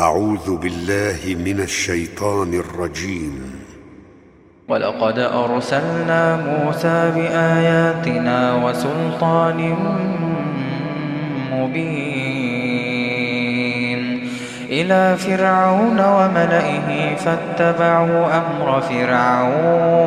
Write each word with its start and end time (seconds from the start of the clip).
أعوذ 0.00 0.56
بالله 0.56 1.36
من 1.44 1.60
الشيطان 1.60 2.54
الرجيم. 2.54 3.60
ولقد 4.68 5.18
أرسلنا 5.18 6.36
موسى 6.36 7.12
بآياتنا 7.16 8.54
وسلطان 8.64 9.76
مبين 11.52 12.40
إلى 14.70 15.16
فرعون 15.16 16.00
وملئه 16.00 17.14
فاتبعوا 17.16 18.26
أمر 18.40 18.80
فرعون 18.80 20.06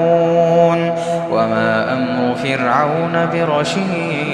وما 1.31 1.93
أمر 1.93 2.35
فرعون 2.35 3.29
برشيد 3.33 4.33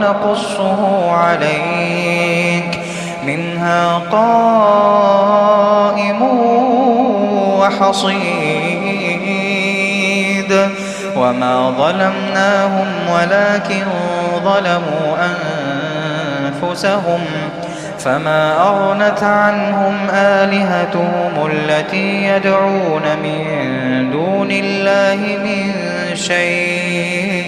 نقصه 0.00 1.10
عليك 1.12 2.78
منها 3.26 3.98
قائم 4.12 5.28
وحصيد 7.58 8.18
وما 11.16 11.70
ظلمناهم 11.70 12.86
ولكن 13.12 13.84
ظلموا 14.44 15.16
أنفسهم 16.62 17.20
فما 17.98 18.62
أغنت 18.62 19.22
عنهم 19.22 19.94
آلهتهم 20.12 21.50
التي 21.52 22.24
يدعون 22.24 23.02
من 23.22 24.10
دون 24.12 24.50
الله 24.50 25.16
من 25.44 25.72
شيء 26.16 27.47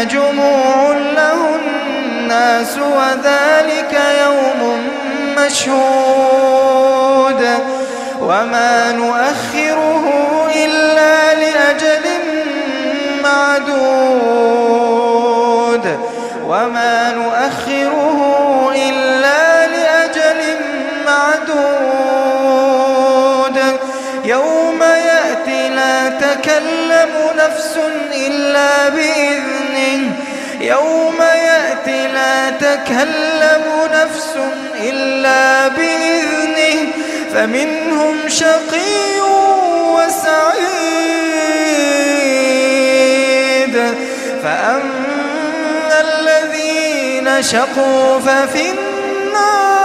مجموع 0.00 0.96
له 1.16 1.56
الناس 1.56 2.78
وذلك 2.78 4.00
يوم 4.24 4.60
مشهود 5.38 6.98
وما 8.20 8.92
نؤخره 8.92 10.04
إلا 10.56 11.34
لأجل 11.34 12.04
معدود 13.24 14.78
وما 16.46 17.12
نؤخره 17.12 18.72
إلا 18.74 19.66
لأجل 19.66 20.56
معدود 21.06 22.38
يوم 24.24 24.82
يأتي 24.82 25.68
لا 25.68 26.08
تكلم 26.08 27.10
نفس 27.38 27.78
إلا 28.14 28.88
بإذنه 28.88 29.57
يوم 30.60 31.18
يأتي 31.20 32.08
لا 32.08 32.50
تكلم 32.50 33.64
نفس 33.92 34.34
إلا 34.80 35.68
بإذنه 35.68 36.92
فمنهم 37.34 38.28
شقي 38.28 39.20
وسعيد. 39.94 41.18
فأما 44.42 46.00
الذين 46.00 47.42
شقوا 47.42 48.18
ففي 48.20 48.70
النار 48.70 49.77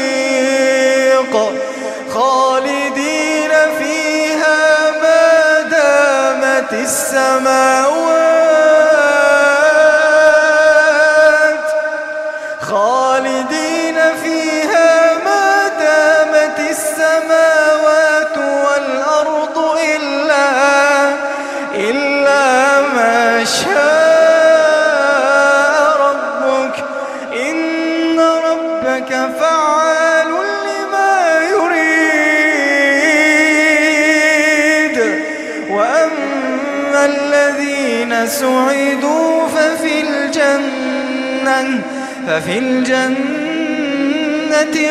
خالدين 2.13 3.51
فيها 3.79 4.91
ما 5.01 5.61
دامت 5.61 6.73
السماوات 6.73 8.26
ربك 29.07 29.40
فعال 29.40 30.28
لما 30.68 31.16
يريد. 31.51 32.07
وأما 35.70 37.02
الذين 37.05 38.28
سعدوا 38.28 39.47
ففي 39.47 40.02
الجنة 40.02 41.81
ففي 42.28 42.58
الجنة 42.59 43.72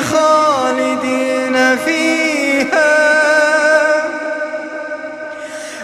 خالدين 0.01 1.77
فيها. 1.85 2.97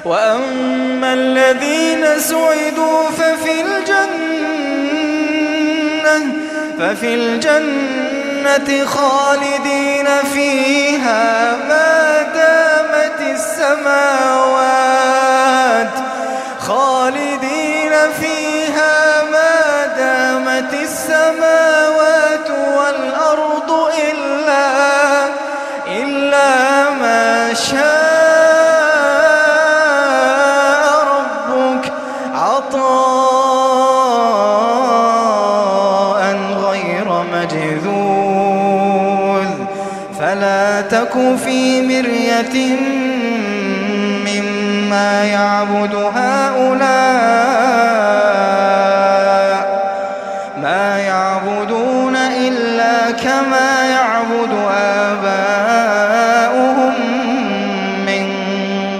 وأما 0.04 1.14
الذين 1.14 2.18
سعدوا 2.18 3.10
ففي 3.10 3.60
الجنة 3.60 4.32
ففي 6.78 7.14
الجنة 7.14 8.11
خالدين 8.86 10.06
فيها. 10.34 11.31
تك 41.12 41.36
في 41.36 41.82
مرية 41.82 42.76
مما 44.26 45.24
يعبد 45.24 45.94
هؤلاء 45.94 46.92
ما 50.62 50.98
يعبدون 50.98 52.16
إلا 52.16 53.10
كما 53.10 53.90
يعبد 53.90 54.52
آباؤهم 55.10 56.94
من 58.06 58.26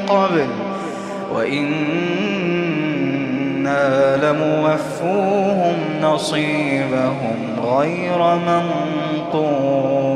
قبل. 0.09 0.49
وإنا 1.35 1.73
لموفوهم 4.17 5.77
نصيبهم 6.03 7.61
غير 7.65 8.19
منقوص. 8.35 10.12